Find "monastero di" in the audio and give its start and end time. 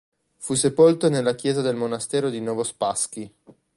1.75-2.41